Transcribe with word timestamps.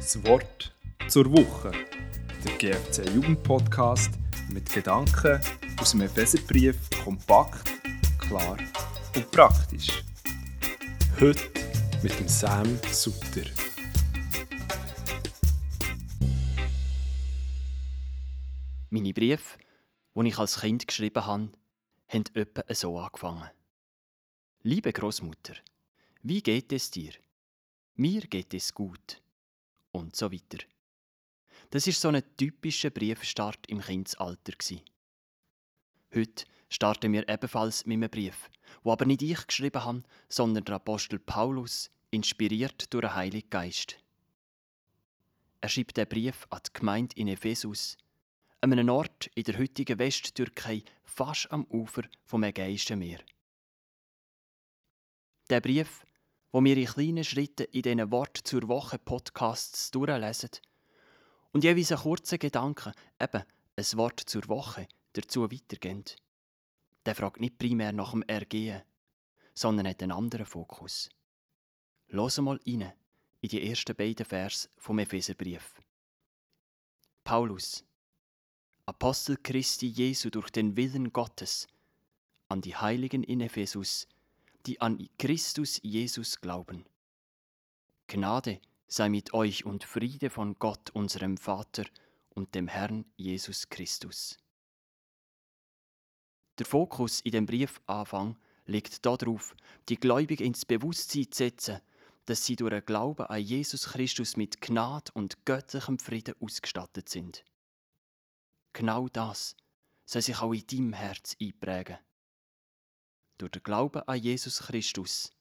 Das 0.00 0.24
Wort 0.24 0.74
zur 1.08 1.30
Woche. 1.30 1.72
Der 2.42 2.56
GFC 2.56 3.06
Jugendpodcast 3.14 4.10
mit 4.48 4.72
Gedanken 4.72 5.38
aus 5.78 5.90
dem 5.90 6.00
Epheserbrief 6.00 6.88
kompakt, 7.04 7.70
klar 8.18 8.56
und 9.14 9.30
praktisch. 9.30 10.02
Heute 11.20 11.42
mit 12.02 12.18
dem 12.18 12.28
Sam 12.28 12.78
Sutter. 12.90 13.44
Meine 18.88 19.12
Briefe, 19.12 19.58
die 20.14 20.28
ich 20.28 20.38
als 20.38 20.60
Kind 20.60 20.86
geschrieben 20.86 21.26
habe, 21.26 21.52
haben 22.08 22.24
etwa 22.32 22.74
so 22.74 22.98
angefangen. 22.98 23.50
Liebe 24.62 24.94
Großmutter, 24.94 25.56
wie 26.22 26.42
geht 26.42 26.72
es 26.72 26.90
dir? 26.90 27.12
Mir 27.96 28.22
geht 28.22 28.54
es 28.54 28.72
gut. 28.72 29.20
Und 29.92 30.16
so 30.16 30.32
weiter. 30.32 30.64
Das 31.70 31.86
ist 31.86 32.00
so 32.00 32.08
ein 32.08 32.22
typischer 32.36 32.90
Briefstart 32.90 33.66
im 33.68 33.80
Kindesalter. 33.80 34.52
Heute 36.14 36.44
starten 36.68 37.12
wir 37.12 37.28
ebenfalls 37.28 37.86
mit 37.86 37.96
einem 37.96 38.10
Brief, 38.10 38.50
wo 38.82 38.92
aber 38.92 39.06
nicht 39.06 39.22
ich 39.22 39.46
geschrieben 39.46 39.84
habe, 39.84 40.02
sondern 40.28 40.64
der 40.64 40.76
Apostel 40.76 41.18
Paulus, 41.18 41.90
inspiriert 42.10 42.92
durch 42.92 43.02
den 43.02 43.14
Heiligen 43.14 43.50
Geist. 43.50 43.96
Er 45.60 45.68
schreibt 45.68 45.96
den 45.96 46.08
Brief 46.08 46.46
an 46.50 46.60
die 46.66 46.72
Gemeinde 46.72 47.16
in 47.16 47.28
Ephesus, 47.28 47.96
an 48.60 48.72
einem 48.72 48.88
Ort 48.88 49.30
in 49.34 49.44
der 49.44 49.58
heutigen 49.58 49.98
Westtürkei, 49.98 50.82
fast 51.04 51.50
am 51.52 51.64
Ufer 51.66 52.02
vom 52.24 52.42
Ägäischen 52.42 52.98
Meer. 52.98 53.20
Der 55.50 55.60
Brief, 55.60 56.04
wo 56.52 56.62
wir 56.64 56.76
in 56.76 56.86
kleinen 56.86 57.24
Schritten 57.24 57.66
in 57.72 57.82
diesen 57.82 58.10
Wort 58.10 58.36
zur 58.36 58.68
Woche 58.68 58.98
Podcasts 58.98 59.90
durchlesen 59.90 60.50
und 61.52 61.64
jeweils 61.64 61.92
einen 61.92 62.00
kurzen 62.00 62.38
Gedanken, 62.38 62.92
eben 63.20 63.42
ein 63.76 63.98
Wort 63.98 64.20
zur 64.20 64.46
Woche, 64.48 64.88
dazu 65.12 65.50
weitergehen. 65.50 66.04
Der 67.06 67.14
fragt 67.14 67.40
nicht 67.40 67.58
primär 67.58 67.92
nach 67.92 68.12
dem 68.12 68.22
Ergehen, 68.22 68.82
sondern 69.54 69.88
hat 69.88 70.02
einen 70.02 70.12
anderen 70.12 70.46
Fokus. 70.46 71.08
Los 72.08 72.38
mal 72.38 72.60
rein 72.66 72.92
in 73.40 73.48
die 73.48 73.68
ersten 73.68 73.96
beiden 73.96 74.26
Vers 74.26 74.68
vom 74.76 74.98
Epheserbrief. 74.98 75.80
Paulus, 77.24 77.84
Apostel 78.86 79.36
Christi 79.36 79.86
Jesu 79.86 80.30
durch 80.30 80.50
den 80.50 80.76
Willen 80.76 81.12
Gottes, 81.12 81.68
an 82.48 82.60
die 82.60 82.74
Heiligen 82.74 83.22
in 83.22 83.40
Ephesus, 83.40 84.08
die 84.66 84.80
an 84.80 85.08
Christus 85.18 85.80
Jesus 85.82 86.40
glauben. 86.40 86.84
Gnade 88.06 88.60
sei 88.88 89.08
mit 89.08 89.32
euch 89.34 89.64
und 89.64 89.84
Friede 89.84 90.30
von 90.30 90.58
Gott, 90.58 90.90
unserem 90.90 91.36
Vater 91.36 91.84
und 92.30 92.54
dem 92.54 92.68
Herrn 92.68 93.04
Jesus 93.16 93.68
Christus. 93.68 94.36
Der 96.58 96.66
Fokus 96.66 97.20
in 97.20 97.32
dem 97.32 97.46
Briefanfang 97.46 98.36
liegt 98.66 99.06
darauf, 99.06 99.54
die 99.88 99.96
Gläubigen 99.96 100.44
ins 100.44 100.66
Bewusstsein 100.66 101.30
zu 101.30 101.38
setzen, 101.38 101.80
dass 102.26 102.44
sie 102.44 102.56
durch 102.56 102.70
den 102.70 102.84
Glauben 102.84 103.26
an 103.26 103.40
Jesus 103.40 103.86
Christus 103.88 104.36
mit 104.36 104.60
Gnade 104.60 105.10
und 105.14 105.44
göttlichem 105.46 105.98
Frieden 105.98 106.34
ausgestattet 106.40 107.08
sind. 107.08 107.44
Genau 108.72 109.08
das 109.08 109.56
soll 110.04 110.22
sich 110.22 110.40
auch 110.40 110.52
in 110.52 110.66
deinem 110.66 110.92
Herz 110.92 111.36
einprägen 111.40 111.98
durch 113.40 113.52
den 113.52 113.62
Glauben 113.62 114.02
an 114.02 114.20
Jesus 114.20 114.58
Christus 114.58 115.32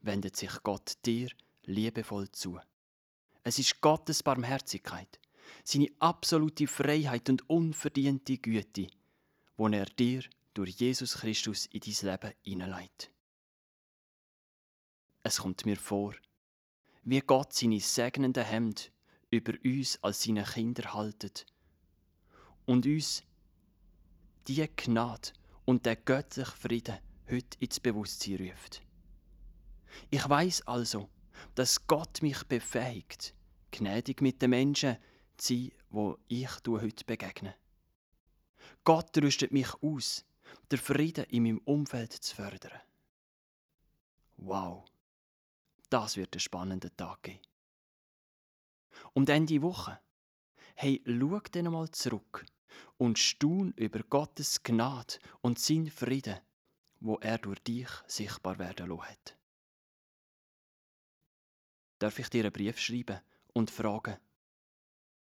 wendet 0.00 0.36
sich 0.36 0.62
Gott 0.62 0.98
dir 1.06 1.30
liebevoll 1.64 2.30
zu. 2.32 2.60
Es 3.42 3.58
ist 3.58 3.80
Gottes 3.80 4.22
Barmherzigkeit, 4.22 5.18
seine 5.64 5.88
absolute 5.98 6.66
Freiheit 6.66 7.30
und 7.30 7.48
unverdiente 7.48 8.36
Güte, 8.38 8.88
wo 9.56 9.68
er 9.68 9.86
dir 9.86 10.24
durch 10.54 10.70
Jesus 10.72 11.14
Christus 11.14 11.66
in 11.66 11.80
dein 11.80 12.10
Leben 12.10 12.34
hineinleitet. 12.42 13.10
Es 15.22 15.38
kommt 15.38 15.64
mir 15.64 15.76
vor, 15.76 16.14
wie 17.04 17.20
Gott 17.20 17.54
seine 17.54 17.80
segnende 17.80 18.44
Hemd 18.44 18.92
über 19.30 19.54
uns 19.64 20.02
als 20.02 20.24
seine 20.24 20.44
Kinder 20.44 20.92
haltet 20.92 21.46
und 22.66 22.84
uns 22.84 23.22
die 24.48 24.68
Gnade 24.76 25.32
und 25.64 25.86
der 25.86 25.96
göttliche 25.96 26.50
Frieden 26.50 26.98
heute 27.30 27.58
ins 27.60 27.80
Bewusstsein 27.80 28.36
ruft. 28.36 28.82
Ich 30.10 30.28
weiß 30.28 30.66
also, 30.66 31.08
dass 31.54 31.86
Gott 31.86 32.22
mich 32.22 32.42
befähigt, 32.44 33.34
gnädig 33.70 34.20
mit 34.20 34.40
den 34.42 34.50
Menschen 34.50 34.96
zu 35.36 35.54
sein, 35.54 35.72
wo 35.90 36.18
ich 36.28 36.50
heute 36.66 37.04
begegne. 37.04 37.54
Gott 38.84 39.16
rüstet 39.18 39.52
mich 39.52 39.74
aus, 39.82 40.24
der 40.70 40.78
Frieden 40.78 41.24
in 41.24 41.42
meinem 41.42 41.58
Umfeld 41.58 42.12
zu 42.12 42.34
fördern. 42.34 42.80
Wow, 44.36 44.84
das 45.90 46.16
wird 46.16 46.34
ein 46.34 46.40
spannender 46.40 46.94
Tag 46.96 47.22
geben. 47.22 47.40
Und 49.12 49.28
Ende 49.28 49.62
Woche, 49.62 50.00
hey, 50.74 51.02
schau 51.06 51.40
dann 51.52 51.72
mal 51.72 51.90
zurück 51.90 52.44
und 52.98 53.18
staun 53.18 53.72
über 53.76 54.00
Gottes 54.00 54.62
Gnade 54.62 55.18
und 55.40 55.58
sein 55.58 55.90
Frieden, 55.90 56.40
wo 57.00 57.16
er 57.16 57.38
durch 57.38 57.60
dich 57.60 57.88
sichtbar 58.06 58.58
werden 58.58 58.88
lassen 58.88 59.02
hat. 59.02 59.36
Darf 61.98 62.18
ich 62.18 62.28
dir 62.28 62.44
einen 62.44 62.52
Brief 62.52 62.78
schreiben 62.78 63.20
und 63.52 63.70
fragen, 63.70 64.16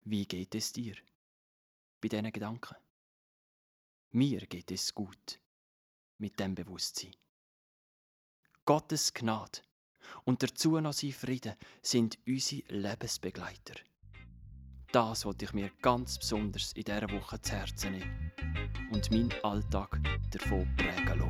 wie 0.01 0.25
geht 0.25 0.55
es 0.55 0.71
dir 0.71 0.95
bei 2.01 2.07
diesen 2.07 2.31
Gedanken? 2.31 2.75
Mir 4.11 4.39
geht 4.47 4.71
es 4.71 4.93
gut 4.93 5.39
mit 6.17 6.39
dem 6.39 6.55
Bewusstsein. 6.55 7.15
Gottes 8.65 9.13
Gnade 9.13 9.61
und 10.25 10.41
dazu 10.43 10.79
noch 10.79 10.93
sein 10.93 11.11
Frieden 11.11 11.55
sind 11.81 12.17
unsere 12.25 12.63
Lebensbegleiter. 12.69 13.75
Das 14.91 15.23
wollte 15.23 15.45
ich 15.45 15.53
mir 15.53 15.69
ganz 15.83 16.17
besonders 16.17 16.73
in 16.73 16.83
dieser 16.83 17.11
Woche 17.11 17.39
zu 17.39 17.51
Herzen 17.51 17.91
nehmen 17.91 18.31
und 18.91 19.11
meinen 19.11 19.31
Alltag 19.43 19.99
davon 20.31 20.67
prägen 20.77 21.19
lassen. 21.19 21.28